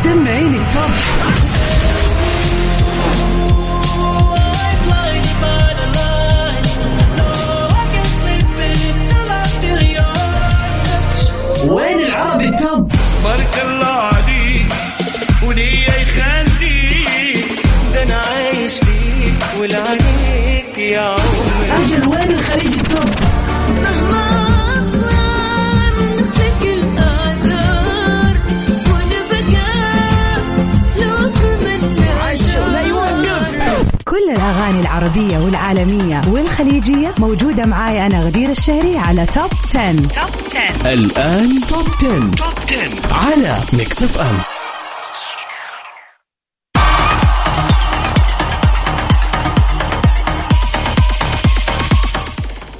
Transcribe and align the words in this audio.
سمعيني 0.00 0.56
التوب 0.56 0.90
وين 1.26 1.59
العربية 35.11 35.37
والعالمية 35.37 36.21
والخليجية. 36.27 37.15
موجودة 37.19 37.65
معاي 37.65 38.05
أنا 38.05 38.23
غدير 38.23 38.49
الشهري 38.49 38.97
على 38.97 39.25
Top 39.25 39.49
10. 39.63 39.89
الآن 40.93 41.61
Top 41.69 41.85
10. 41.97 42.31
Top 42.31 42.53
10 42.67 43.13
على 43.13 43.57
Mix 43.73 44.03
FM 44.03 44.37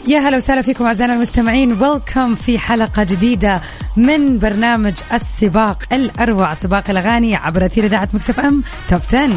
يا 0.08 0.20
هلا 0.20 0.38
وسهلا 0.38 0.62
فيكم 0.62 0.86
أعزائنا 0.86 1.14
المستمعين. 1.14 1.82
welcome 1.82 2.36
في 2.36 2.60
حلقة 2.60 3.04
جديدة 3.04 3.62
من 3.98 4.40
برنامج 4.40 4.94
السباق 5.14 5.84
الأروع 5.94 6.54
سباق 6.54 6.90
الأغاني 6.90 7.36
عبر 7.36 7.66
أثير 7.66 7.86
إذاعة 7.86 8.10
Mix 8.14 8.40
FM 8.40 8.64
Top 8.90 9.02
10 9.14 9.30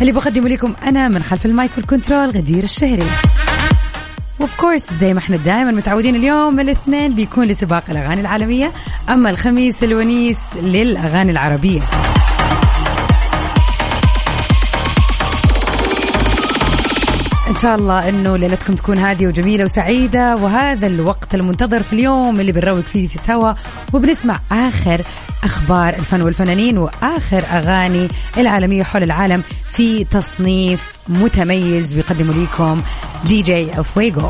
اللي 0.00 0.12
بقدمه 0.12 0.48
لكم 0.48 0.74
أنا 0.86 1.08
من 1.08 1.22
خلف 1.22 1.46
ال 1.46 1.52
mic 1.52 1.70
وال 1.76 1.88
control 1.88 2.30
غدير 2.30 2.64
الشهري. 2.64 3.06
of 4.40 4.60
course 4.60 4.92
زي 4.92 5.14
ما 5.14 5.18
إحنا 5.18 5.36
دائما 5.36 5.70
متعودين 5.70 6.16
اليوم 6.16 6.60
الاثنين 6.60 7.14
بيكون 7.14 7.44
لسباق 7.44 7.84
الأغاني 7.88 8.20
العالمية 8.20 8.72
أما 9.08 9.30
الخميس 9.30 9.84
الونيس 9.84 10.38
للأغاني 10.62 11.32
العربية. 11.32 11.80
إن 17.50 17.56
شاء 17.56 17.76
الله 17.76 18.08
إنه 18.08 18.36
ليلتكم 18.36 18.72
تكون 18.74 18.98
هادية 18.98 19.28
وجميلة 19.28 19.64
وسعيدة 19.64 20.36
وهذا 20.36 20.86
الوقت 20.86 21.34
المنتظر 21.34 21.82
في 21.82 21.92
اليوم 21.92 22.40
اللي 22.40 22.52
بنروق 22.52 22.80
فيه 22.80 23.06
في 23.06 23.18
سوا 23.22 23.52
وبنسمع 23.92 24.38
آخر 24.52 25.00
أخبار 25.44 25.94
الفن 25.94 26.22
والفنانين 26.22 26.78
وآخر 26.78 27.44
أغاني 27.50 28.08
العالمية 28.38 28.82
حول 28.82 29.02
العالم 29.02 29.42
في 29.70 30.04
تصنيف 30.04 30.92
متميز 31.08 31.94
بيقدمه 31.94 32.34
لكم 32.42 32.82
دي 33.24 33.42
جي 33.42 33.78
الفويجو 33.78 34.28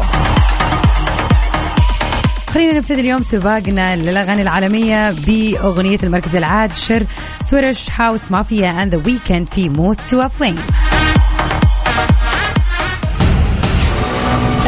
خلينا 2.51 2.73
نبتدي 2.73 3.01
اليوم 3.01 3.23
سباقنا 3.23 3.97
للأغاني 3.97 4.43
العالمية 4.43 5.15
بأغنية 5.27 5.99
المركز 6.03 6.37
العاشر 6.37 7.07
Swedish 7.41 7.89
House 7.97 8.33
Mafia 8.33 8.83
and 8.83 8.95
The 8.95 9.03
Weeknd 9.07 9.49
في 9.49 9.69
Moth 9.69 9.99
To 10.11 10.29
Flame 10.29 10.57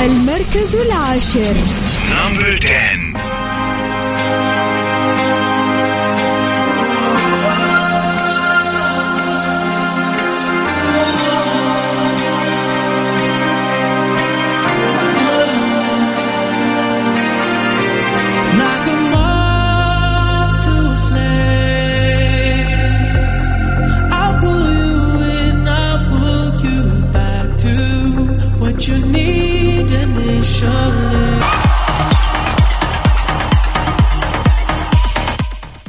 المركز 0.02 0.76
العاشر. 0.76 1.54
نمبر 2.10 2.58
10 2.62 3.31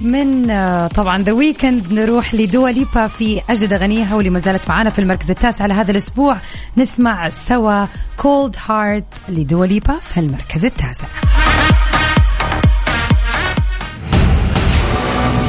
من 0.03 0.49
آه، 0.49 0.87
طبعا 0.87 1.17
ذا 1.17 1.33
ويكند 1.33 1.93
نروح 1.93 2.35
لدوا 2.35 2.69
ليبا 2.69 3.07
في 3.07 3.41
اجدد 3.49 3.73
اغانيها 3.73 4.15
واللي 4.15 4.29
ما 4.29 4.39
زالت 4.39 4.69
معانا 4.69 4.89
في 4.89 4.99
المركز 4.99 5.29
التاسع 5.31 5.65
لهذا 5.65 5.91
الأسبوع. 5.91 6.37
نسمع 6.77 7.29
سوا 7.29 7.85
Cold 8.17 8.55
Heart 8.65 9.13
لدوا 9.29 9.65
ليبا 9.65 9.99
في 9.99 10.19
المركز 10.19 10.65
التاسع. 10.65 11.07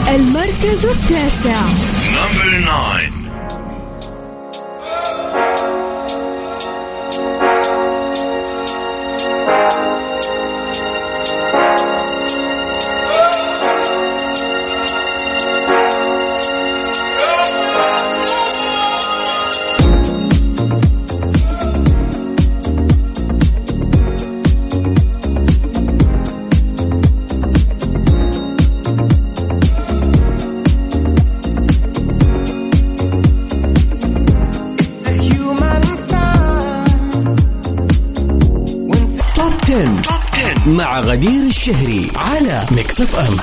المركز 0.09 0.87
التاسع. 0.87 1.61
غدير 41.15 41.47
الشهري 41.47 42.09
على 42.17 42.63
Mix 42.71 43.01
FM 43.01 43.37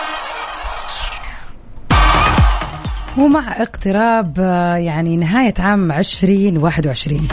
ومع 3.24 3.62
اقتراب 3.62 4.40
آه، 4.40 4.76
يعني 4.76 5.18
نهاية 5.18 5.54
عام 5.60 5.92
2021 5.92 7.28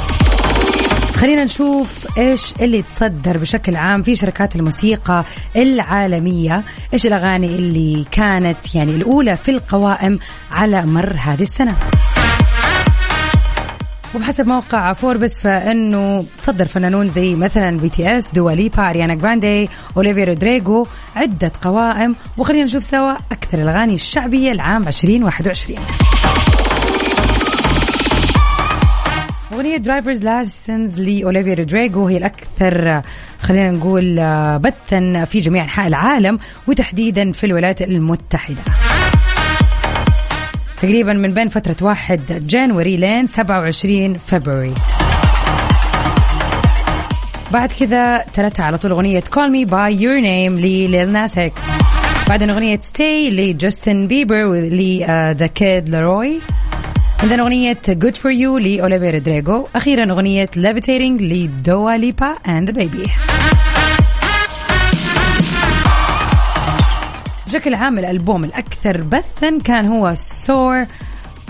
خلينا 1.17 1.45
نشوف 1.45 2.19
إيش 2.19 2.55
اللي 2.61 2.83
تصدر 2.83 3.39
بشكل 3.39 3.77
عام 3.77 4.03
في 4.03 4.17
شركات 4.17 4.57
الموسيقى 4.57 5.25
العالمية. 5.57 6.63
إيش 6.93 7.07
الأغاني 7.07 7.47
اللي 7.47 8.05
كانت 8.11 8.75
يعني 8.75 8.91
الأولى 8.91 9.37
في 9.37 9.51
القوائم 9.51 10.19
على 10.53 10.87
مر 10.87 11.17
هذه 11.17 11.43
السنة؟ 11.43 11.77
وبحسب 14.15 14.47
موقع 14.47 14.93
فوربس 14.93 15.41
فإنه 15.41 16.25
تصدر 16.39 16.67
فنانون 16.67 17.09
زي 17.09 17.35
مثلا 17.35 17.79
BTS 17.79 18.33
دواليبا 18.33 18.91
اريانا 18.91 19.15
جراندي 19.15 19.69
اوليفيا 19.97 20.25
رودريجو 20.25 20.87
عدة 21.17 21.53
قوائم. 21.63 22.17
وخلينا 22.37 22.65
نشوف 22.65 22.85
سوا 22.85 23.13
أكثر 23.33 23.59
الأغاني 23.59 23.95
الشعبية 23.95 24.53
العام 24.53 24.89
2021 24.89 25.79
أغنية 29.53 29.77
Drivers 29.77 30.25
License 30.25 30.99
لأوليفيا 30.99 31.55
رودريجو 31.55 32.07
هي 32.07 32.17
الأكثر 32.17 33.03
خلينا 33.41 33.71
نقول 33.71 34.19
آه، 34.19 34.57
بثا 34.57 35.25
في 35.25 35.41
جميع 35.41 35.63
أنحاء 35.63 35.87
العالم 35.87 36.39
وتحديدا 36.67 37.33
في 37.33 37.47
الولايات 37.47 37.83
المتحدة. 37.83 38.63
تقريبا 40.83 41.13
من 41.13 41.35
بين 41.35 41.49
فترة 41.49 41.77
1 41.83 42.47
January 42.47 42.97
لين 42.97 43.27
27 43.27 44.19
فبراير. 44.19 44.75
بعد 47.53 47.73
كذا 47.73 48.19
تلتها 48.19 48.65
على 48.65 48.79
طول 48.79 48.91
أغنية 48.91 49.21
Call 49.21 49.51
Me 49.51 49.71
By 49.71 50.01
Your 50.01 50.21
Name 50.21 50.61
لليل 50.65 51.13
ناس 51.13 51.39
إكس 51.39 51.61
بعدين 52.29 52.51
أغنية 52.51 52.79
Stay 52.79 53.31
لجاستن 53.33 54.07
بيبر 54.09 54.45
ول 54.45 55.03
ذا 55.37 55.47
كيد 55.47 55.89
لاروي 55.89 56.41
عندنا 57.23 57.43
أغنية 57.43 57.79
Good 57.89 58.17
For 58.17 58.39
You 58.41 58.61
لأوليفيا 58.61 59.11
رودريجو 59.11 59.67
أخيرا 59.77 60.11
أغنية 60.13 60.51
Levitating 60.57 61.23
لدوا 61.23 61.97
ليبا 61.97 62.35
and 62.47 62.69
DaBaby. 62.69 63.11
بشكل 67.49 67.75
عام 67.75 67.99
الألبوم 67.99 68.45
الأكثر 68.45 69.03
بثا 69.03 69.59
كان 69.65 69.87
هو 69.87 70.15
Sour 70.15 70.87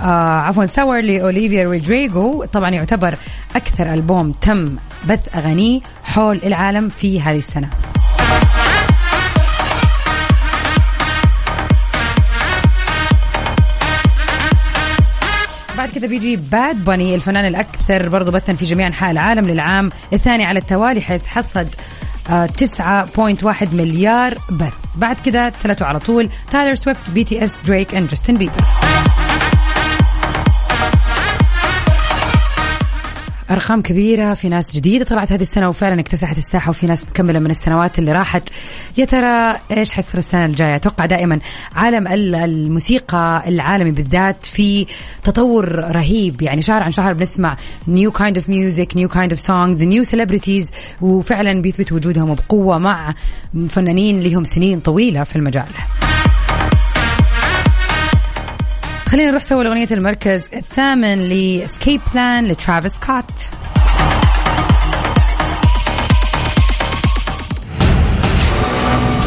آه 0.01 0.41
عفوا 0.41 0.65
Sour 0.65 1.01
لأوليفيا 1.01 1.65
رودريجو 1.65 2.45
طبعا 2.45 2.71
يعتبر 2.71 3.15
أكثر 3.57 3.93
ألبوم 3.95 4.33
تم 4.33 4.77
بث 5.09 5.37
أغانيه 5.37 5.81
حول 6.05 6.41
العالم 6.45 6.89
في 6.89 7.21
هذه 7.21 7.39
السنة. 7.39 7.71
بعد 15.77 15.89
كذا 15.89 16.07
بيجي 16.07 16.37
باد 16.37 16.85
باني 16.85 17.15
الفنان 17.15 17.45
الأكثر 17.45 18.09
برضو 18.09 18.31
بثا 18.31 18.53
في 18.53 18.65
جميع 18.65 18.87
أنحاء 18.87 19.11
العالم 19.11 19.49
للعام 19.49 19.91
الثاني 20.13 20.45
على 20.45 20.59
التوالي 20.59 21.01
حيث 21.01 21.27
حصد 21.27 21.75
آه، 22.31 22.47
9.1 22.47 23.75
مليار 23.75 24.35
بث. 24.51 24.88
بعد 24.99 25.17
كذا 25.25 25.49
تلته 25.49 25.87
على 25.87 25.99
طول. 25.99 26.29
تايلر 26.51 26.75
سويفت 26.75 27.11
BTS 27.11 27.53
دريك 27.67 27.95
and 27.95 28.09
جاستن 28.09 28.37
بيبر 28.37 28.65
أرقام 33.51 33.83
كبيرة 33.83 34.35
في 34.35 34.49
ناس 34.49 34.77
جديدة 34.77 35.05
طلعت 35.05 35.33
هذه 35.33 35.41
السنة 35.41 35.69
وفعلا 35.69 36.01
اكتسحت 36.01 36.39
الساحة 36.39 36.71
وفي 36.71 36.87
ناس 36.87 37.03
مكملة 37.11 37.39
من 37.39 37.51
السنوات 37.51 37.99
اللي 37.99 38.13
راحت. 38.13 38.49
يا 38.97 39.05
ترى 39.05 39.57
إيش 39.71 39.93
حيصير 39.93 40.19
السنة 40.19 40.45
الجاية؟ 40.45 40.77
أتوقع 40.77 41.07
دائما 41.07 41.39
عالم 41.77 42.09
ال- 42.09 42.35
الموسيقى 42.35 43.43
العالمي 43.47 43.91
بالذات 43.91 44.47
في 44.47 44.87
تطور 45.25 45.69
رهيب. 45.75 46.43
يعني 46.43 46.63
شهر 46.63 46.83
عن 46.83 46.91
شهر 46.91 47.13
بنسمع 47.13 47.57
new 47.89 48.11
kind 48.11 48.39
of 48.39 48.49
music 48.49 48.97
new 48.97 49.09
kind 49.09 49.33
of 49.33 49.41
songs 49.41 49.85
new 49.85 50.03
celebrities 50.03 50.71
وفعلا 51.01 51.63
بيثبت 51.63 51.93
وجودهم 51.93 52.35
بقوة 52.35 52.79
مع 52.79 53.15
فنانين 53.69 54.21
لهم 54.21 54.45
سنين 54.45 54.81
طويلة 54.81 55.25
في 55.25 55.37
المجال. 55.37 55.67
خلينا 59.09 59.31
نروح 59.31 59.43
سوا 59.43 59.63
لأغنية 59.63 59.89
المركز 59.91 60.41
الثامن 60.55 61.29
ل 61.29 61.39
Escape 61.39 62.01
Plan 62.15 62.45
لترافيس 62.45 62.93
سكوت 62.93 63.49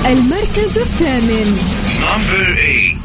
المركز 0.05 0.77
الثامن 0.77 1.57
Number 2.01 2.55
8. 2.55 3.01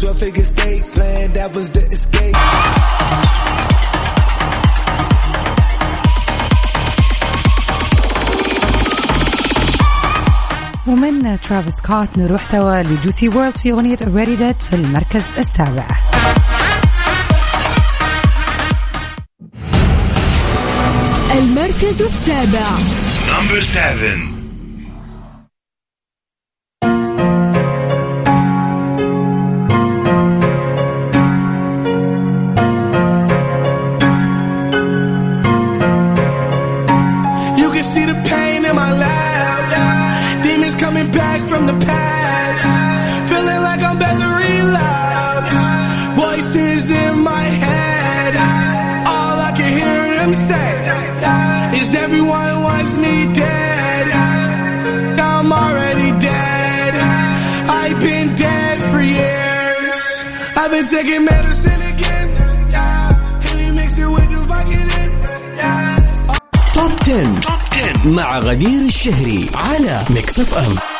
Twelve 0.00 0.18
figure 0.20 0.44
estate 0.44 0.82
plan, 0.94 1.32
that 1.32 1.54
was 1.54 1.70
the 1.70 1.80
escape. 1.80 2.34
ترافيس 11.48 11.74
سكوت 11.74 12.18
نروح 12.18 12.44
سوا 12.44 12.82
لجوس 12.82 13.28
وورلد 13.28 13.56
في 13.56 13.72
أغنية 13.72 13.96
Already 13.96 14.38
Dead 14.40 14.66
في 14.68 14.72
المركز 14.76 15.24
السابع 15.38 15.86
المركز 21.38 22.02
السابع 22.02 22.66
Number 23.26 23.60
7. 23.60 24.33
Voices 47.13 47.13
in 47.13 47.23
my 47.23 47.43
head. 47.43 48.35
All 49.07 49.39
I 49.39 49.51
can 49.57 49.71
hear 49.79 50.15
them 50.17 50.33
say 50.33 51.79
is 51.79 51.93
everyone 51.95 52.63
wants 52.63 52.97
me 52.97 53.33
dead. 53.33 54.07
I'm 55.19 55.51
already 55.51 56.19
dead. 56.19 56.95
I've 57.79 57.99
been 58.01 58.35
dead 58.35 58.77
for 58.91 59.01
years. 59.01 59.97
I've 60.55 60.71
been 60.71 60.87
taking 60.87 61.25
medicine 61.25 61.81
again. 61.93 62.27
Henny 63.45 63.71
mix 63.71 63.97
it 63.97 64.11
with 64.11 64.29
the 64.33 64.41
Vicodin. 64.51 65.11
توب 66.73 66.91
10. 66.99 67.41
مع 68.05 68.39
غدير 68.39 68.85
الشهري 68.85 69.49
على 69.55 70.03
ميكس 70.09 70.39
اف 70.39 70.53
ام 70.53 70.92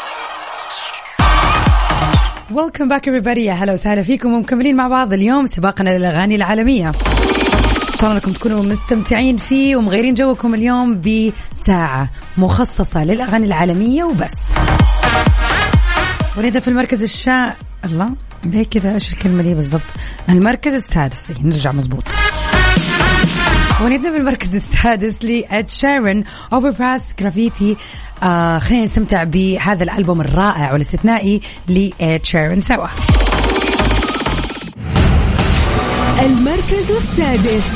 Welcome 2.51 2.89
back 2.89 3.07
يا 3.07 3.53
هلا 3.53 3.73
وسهلا 3.73 4.03
فيكم. 4.03 4.33
ومكملين 4.33 4.77
مع 4.77 4.89
بعض 4.89 5.13
اليوم 5.13 5.47
سباقنا 5.47 5.99
للأغاني 5.99 6.35
العالمية. 6.35 6.89
إن 6.89 7.99
شاء 8.01 8.11
الله 8.11 8.15
إنكم 8.15 8.33
تكونوا 8.33 8.63
مستمتعين 8.63 9.37
فيه 9.37 9.77
ومغيرين 9.77 10.15
جوكم 10.15 10.55
اليوم 10.55 11.01
بساعة 11.01 12.09
مخصصة 12.39 13.05
للأغاني 13.05 13.47
العالمية 13.47 14.05
وبس. 14.05 14.49
ونبدأ 16.39 16.61
في 16.61 16.69
المركز 16.69 17.03
الشا 17.03 17.53
الله 17.85 18.11
ليه 18.45 18.65
كذا؟ 18.65 18.95
إيش 18.95 19.13
الكلمة 19.13 19.43
دي 19.43 19.55
بالضبط؟ 19.55 19.83
المركز 20.29 20.75
السادس. 20.75 21.23
دي 21.31 21.49
نرجع 21.49 21.73
مزبوط. 21.73 22.05
ونبدأ 23.83 24.11
بالمركز 24.11 24.55
السادس 24.55 25.25
لإد 25.25 25.71
شيرن 25.71 26.25
Overpass 26.53 27.05
Graffiti 27.21 27.77
آه 28.23 28.59
خلينا 28.59 28.85
نستمتع 28.85 29.25
بهذا 29.25 29.85
الألبوم 29.85 30.21
الرائع 30.21 30.73
والاستثنائي 30.73 31.41
لإد 31.69 32.25
شيرن 32.25 32.61
سوا. 32.61 32.87
المركز 36.21 36.91
السادس. 36.91 37.73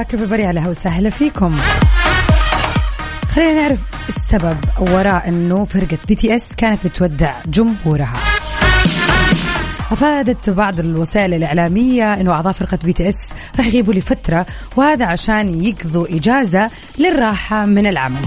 back 0.00 0.16
everybody 0.16 0.44
هلا 0.44 0.66
وسهلا 0.66 1.10
فيكم. 1.10 1.56
خلينا 3.34 3.60
نعرف 3.60 3.78
السبب 4.08 4.56
وراء 4.78 5.28
إنه 5.28 5.64
فرقة 5.64 5.98
BTS 6.08 6.54
كانت 6.56 6.86
بتودع 6.86 7.34
جمهورها. 7.46 8.16
أفادت 9.90 10.50
بعض 10.50 10.80
الوسائل 10.80 11.34
الإعلامية 11.34 12.14
أنه 12.14 12.32
أعضاء 12.32 12.52
فرقة 12.52 12.78
BTS 12.84 13.16
راح 13.58 13.66
يغيبوا 13.66 13.94
لفترة 13.94 14.46
وهذا 14.76 15.06
عشان 15.06 15.64
يقضوا 15.64 16.06
إجازة 16.16 16.70
للراحة 16.98 17.66
من 17.66 17.86
العمل. 17.86 18.22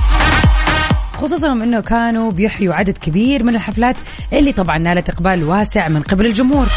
خصوصا 1.22 1.54
إنه 1.54 1.80
كانوا 1.80 2.32
بيحيوا 2.32 2.74
عدد 2.74 2.98
كبير 2.98 3.44
من 3.44 3.56
الحفلات 3.56 3.96
اللي 4.34 4.52
طبعا 4.52 4.78
نالت 4.78 5.10
إقبال 5.10 5.44
واسع 5.44 5.88
من 5.88 6.02
قبل 6.02 6.26
الجمهور. 6.26 6.68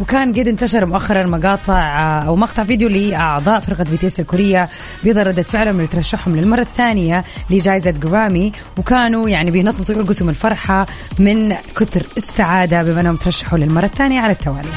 وكان 0.00 0.32
قد 0.32 0.48
انتشر 0.48 0.86
مؤخرا 0.86 1.26
مقاطع 1.26 1.82
أو 2.26 2.36
مقطع 2.36 2.64
فيديو 2.64 2.88
لأعضاء 2.88 3.60
فرقة 3.60 3.84
BTS 3.84 4.20
الكورية 4.20 4.68
بيظهر 5.04 5.26
ردة 5.26 5.42
فعلهم 5.42 5.82
لترشحهم 5.82 6.36
للمرة 6.36 6.60
الثانية 6.60 7.24
لجائزة 7.50 7.90
جرامي 7.90 8.52
وكانوا 8.78 9.28
يعني 9.28 9.50
بينططوا 9.50 9.94
يرقصوا 9.94 10.26
من 10.26 10.30
الفرحة 10.30 10.86
من 11.18 11.54
كثر 11.76 12.02
السعادة 12.16 12.82
بما 12.82 13.00
أنهم 13.00 13.16
ترشحوا 13.16 13.58
للمرة 13.58 13.84
الثانية 13.84 14.20
على 14.20 14.32
التوالي. 14.32 14.68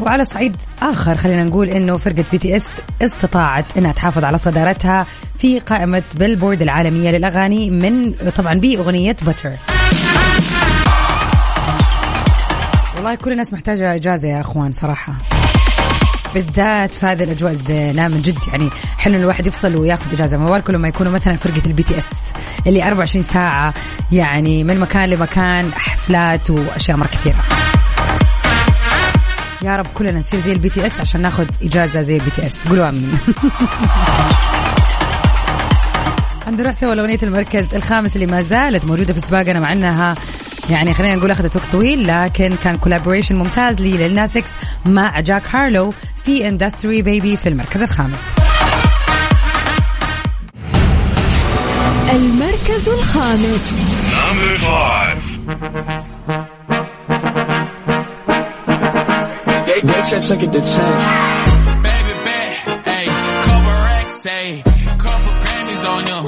وعلى 0.00 0.24
صعيد 0.24 0.56
آخر 0.82 1.14
خلينا 1.14 1.44
نقول 1.44 1.68
إنه 1.68 1.96
فرقة 1.96 2.24
BTS 2.32 2.66
استطاعت 3.02 3.76
إنها 3.76 3.92
تحافظ 3.92 4.24
على 4.24 4.38
صدارتها 4.38 5.06
في 5.38 5.58
قائمة 5.58 6.02
بيلبورد 6.18 6.62
العالمية 6.62 7.10
للأغاني 7.10 7.70
من 7.70 8.12
طبعا 8.12 8.54
بأغنية 8.54 9.16
Butter 9.26 9.75
والله 13.06 13.20
كل 13.20 13.32
الناس 13.32 13.52
محتاجة 13.52 13.94
إجازة 13.94 14.28
يا 14.28 14.40
أخوان 14.40 14.72
صراحة. 14.72 15.14
بالذات 16.34 16.94
في 16.94 17.06
هذه 17.06 17.22
الأجواء 17.22 17.52
الزينه 17.52 18.08
من 18.08 18.20
جد 18.20 18.38
يعني 18.48 18.70
حلو 18.98 19.16
الواحد 19.16 19.46
يفصل 19.46 19.76
وياخذ 19.76 20.12
إجازة. 20.12 20.38
ما 20.38 20.50
بالكم 20.50 20.72
لما 20.72 20.88
يكونوا 20.88 21.12
مثلا 21.12 21.36
فرقة 21.36 21.66
ال 21.66 21.82
BTS 21.82 22.10
اللي 22.66 22.82
24 22.82 23.22
ساعة 23.22 23.74
يعني 24.12 24.64
من 24.64 24.80
مكان 24.80 25.08
لمكان 25.08 25.72
حفلات 25.72 26.50
وأشياء 26.50 26.96
مرة 26.96 27.06
كثيرة. 27.08 27.36
يا 29.62 29.76
رب 29.76 29.86
كلنا 29.94 30.18
نصير 30.18 30.40
زي 30.40 30.52
ال 30.52 30.68
BTS 30.68 31.00
عشان 31.00 31.22
ناخذ 31.22 31.46
إجازة 31.62 32.02
زي 32.02 32.16
ال 32.16 32.30
BTS 32.30 32.68
قولوا 32.68 32.88
آمين. 32.88 33.18
نروح 36.48 36.72
سوا 36.72 36.94
لأغنية 36.94 37.18
المركز 37.22 37.74
الخامس 37.74 38.16
اللي 38.16 38.26
ما 38.26 38.42
زالت 38.42 38.84
موجودة 38.84 39.14
في 39.14 39.20
سباقنا 39.20 39.60
مع 39.60 39.72
إنها 39.72 40.14
يعني 40.70 40.94
خلينا 40.94 41.14
نقول 41.14 41.30
أخذت 41.30 41.56
وقت 41.56 41.66
طويل 41.72 42.06
لكن 42.06 42.54
كان 42.64 42.76
collaboration 42.76 43.36
ممتاز 43.36 43.82
لليل 43.82 43.96
ناس 44.08 44.29
إكس 44.29 44.50
مع 44.86 45.20
جاك 45.20 45.42
هارلو 45.54 45.94
في 46.24 46.48
Industry 46.48 47.02
Baby 47.02 47.36
في 47.36 47.48
المركز 47.48 47.82
الخامس 47.82 48.22
المركز 52.12 52.88
الخامس 52.88 53.72
Number 54.16 54.58
five. 54.58 55.18
It 59.76 59.82
to. 60.72 60.84
Baby 61.86 62.14
back, 62.26 62.50
ayy, 62.94 63.08
couple 63.46 63.76
racks, 63.86 64.26
ayy, 64.38 64.52
couple 65.04 65.34
Grammys 65.42 65.84
on 65.92 66.02
you, 66.10 66.20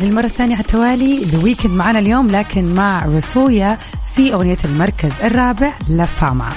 للمرة 0.00 0.24
الثانية 0.24 0.54
على 0.54 0.64
التوالي 0.64 1.24
ذا 1.24 1.44
ويكند 1.44 1.72
معنا 1.72 1.98
اليوم 1.98 2.30
لكن 2.30 2.74
مع 2.74 3.02
رسويا 3.06 3.78
في 4.14 4.34
أغنية 4.34 4.56
المركز 4.64 5.12
الرابع 5.24 5.72
لفاما. 5.88 6.52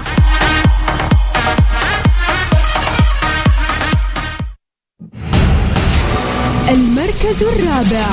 المركز 6.70 7.44
الرابع. 7.44 8.08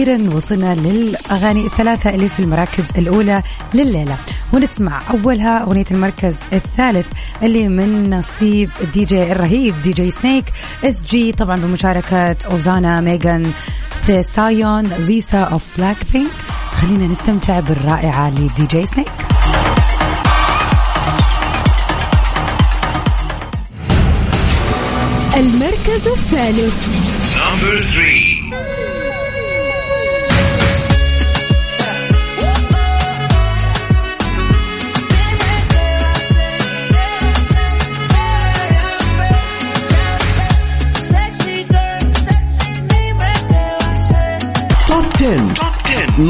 أخيرا 0.00 0.34
وصلنا 0.34 0.74
للأغاني 0.74 1.66
الثلاثة 1.66 2.10
اللي 2.10 2.28
في 2.28 2.40
المراكز 2.40 2.84
الأولى 2.98 3.42
لليلة. 3.74 4.16
ونسمع 4.52 5.02
أولها 5.10 5.62
أغنية 5.62 5.84
المركز 5.90 6.36
الثالث 6.52 7.06
اللي 7.42 7.68
من 7.68 8.14
نصيب 8.14 8.70
الدي 8.80 9.04
جي 9.04 9.32
الرهيب 9.32 9.74
دي 9.82 9.92
جي 9.92 10.10
سنيك 10.10 10.44
SG 10.84 11.32
طبعا 11.32 11.56
بمشاركة 11.56 12.36
أوزونا 12.50 13.00
ميغان 13.00 13.52
ستاليون 14.20 14.86
ليسا 14.86 15.38
of 15.38 15.62
بلاك 15.78 15.96
بينك 16.12 16.30
خلينا 16.72 17.06
نستمتع 17.06 17.60
بالرائعة 17.60 18.30
لدي 18.30 18.66
جي 18.70 18.86
سنيك. 18.86 19.12
المركز 25.36 26.08
الثالث. 26.08 26.88
Number 27.36 27.80
three. 27.94 28.29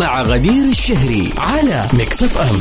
مع 0.00 0.22
غدير 0.22 0.64
الشهري 0.64 1.30
على 1.38 1.86
ميكس 1.92 2.22
اف 2.22 2.38
ام 2.38 2.58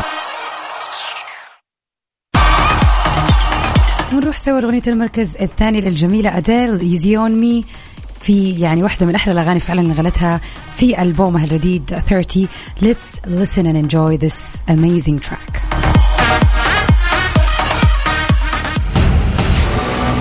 ونروح 4.14 4.38
سوا 4.38 4.60
لأغنية 4.60 4.82
المركز 4.88 5.36
الثاني 5.36 5.82
للجميلة 5.82 6.38
أديل 6.38 6.94
يزي 6.94 7.18
اون 7.18 7.32
مي 7.32 7.66
في 8.22 8.60
يعني 8.60 8.84
واحدة 8.84 9.06
من 9.06 9.16
أحلى 9.16 9.34
الأغاني 9.34 9.60
فعلا 9.60 9.94
غنتها 9.94 10.42
في 10.74 11.02
ألبومها 11.02 11.44
الجديد 11.44 12.00
30 12.08 12.48
Let's 12.82 13.20
listen 13.28 13.66
and 13.66 13.78
enjoy 13.78 14.18
this 14.18 14.58
amazing 14.68 15.20
track. 15.20 15.99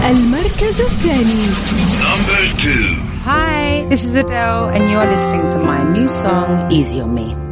المركز 0.10 0.82
الثاني 0.82 1.44
Number 2.04 2.42
two. 2.58 2.96
Hi, 3.26 3.86
this 3.90 4.04
is 4.04 4.16
Adele, 4.16 4.70
and 4.70 4.92
you're 4.92 5.06
listening 5.06 5.48
to 5.54 5.58
my 5.60 5.82
new 5.96 6.08
song, 6.08 6.70
Easy 6.72 7.00
on 7.00 7.14
Me. 7.16 7.47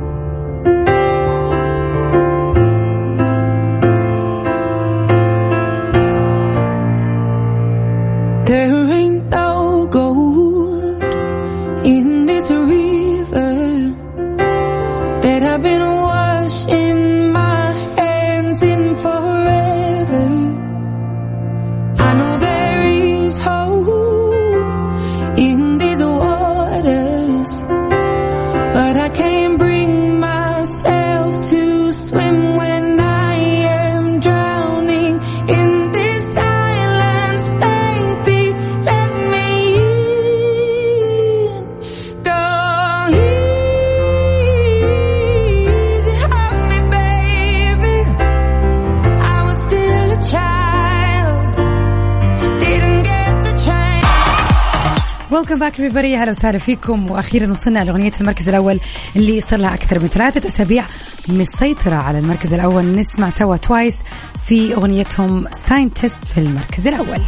welcome 55.36 55.58
back 55.58 55.76
everybody. 55.76 55.96
أهلا 55.96 56.30
وسهلا 56.30 56.58
فيكم. 56.58 57.10
وأخيرا 57.10 57.50
وصلنا 57.50 57.78
لأغنية 57.78 58.12
المركز 58.20 58.48
الأول 58.48 58.80
اللي 59.16 59.40
صار 59.40 59.60
لها 59.60 59.74
أكثر 59.74 60.00
من 60.00 60.08
ثلاثة 60.08 60.48
أسابيع. 60.48 60.84
مسيطرة 61.28 61.96
على 61.96 62.18
المركز 62.18 62.52
الأول. 62.52 62.92
نسمع 62.92 63.30
سوا 63.30 63.56
Twice 63.56 63.98
في 64.48 64.74
أغنيتهم 64.74 65.46
Scientist 65.52 66.24
في 66.34 66.38
المركز 66.38 66.86
الأول. 66.86 67.20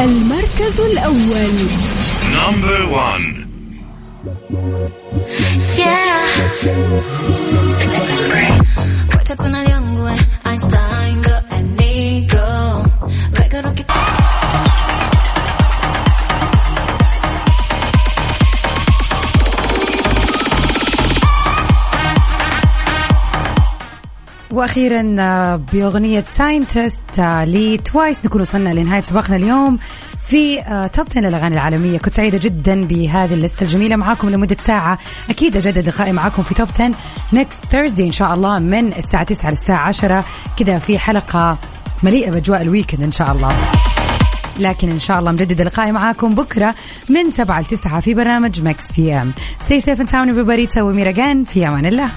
المركز 0.00 0.80
الأول. 0.80 1.50
Number 2.34 2.80
one. 2.92 3.40
Wacha 5.80 7.59
وأخيرا 24.60 25.16
آه، 25.18 25.60
بأغنية 25.72 26.24
Scientist 26.30 27.20
ل 27.20 27.38
Twice 27.38 28.26
نكون 28.26 28.40
وصلنا 28.40 28.68
لنهاية 28.68 29.00
سباقنا 29.00 29.36
اليوم 29.36 29.78
في 30.26 30.60
آه، 30.60 30.86
top 30.86 31.06
10 31.10 31.20
للاغاني 31.20 31.54
العالمية. 31.54 31.98
كنت 31.98 32.14
سعيدة 32.14 32.38
جدا 32.38 32.84
بهذه 32.84 33.34
ال 33.34 33.39
list 33.39 33.59
ة 33.59 33.64
الجميلة 33.64 33.96
معاكم 33.96 34.30
لمدة 34.30 34.56
ساعة. 34.60 34.98
أكيد 35.30 35.56
أجدد 35.56 35.88
لقائي 35.88 36.12
معاكم 36.12 36.42
في 36.42 36.54
top 36.54 36.68
10 36.74 36.94
next 37.32 37.64
Thursday 37.70 38.06
إن 38.06 38.12
شاء 38.12 38.34
الله 38.34 38.58
من 38.58 38.92
الساعة 38.92 39.22
9 39.24 39.50
للساعه 39.50 39.88
10 39.88 40.24
كذا 40.56 40.78
في 40.78 40.98
حلقة 40.98 41.58
مليئة 42.02 42.30
بأجواء 42.30 42.62
ال 42.62 42.67
weekend 42.67 43.02
إن 43.02 43.12
شاء 43.12 43.30
الله. 43.32 43.56
لكن 44.58 44.90
إن 44.90 45.00
شاء 45.00 45.18
الله 45.18 45.32
مجدد 45.32 45.62
لقائي 45.62 45.92
معاكم 45.92 46.34
بكرة 46.34 46.74
من 47.08 47.30
7 47.30 47.60
ل 47.60 47.64
9 47.64 48.00
في 48.00 48.14
برنامج 48.14 48.62
Mix 48.62 48.92
PM. 48.92 49.32
Stay 49.60 49.80
safe 49.80 49.98
and 49.98 50.08
sound 50.08 50.34
everybody. 50.34 50.68
تسوي 50.68 50.94
ميرا 50.94 51.44
في 51.44 51.68
أمان 51.68 51.86
الله. 51.86 52.08